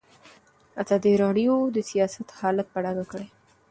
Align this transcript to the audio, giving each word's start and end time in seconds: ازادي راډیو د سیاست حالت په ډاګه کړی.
ازادي 0.81 1.13
راډیو 1.23 1.53
د 1.75 1.77
سیاست 1.89 2.27
حالت 2.39 2.67
په 2.71 2.79
ډاګه 2.83 3.05
کړی. 3.11 3.27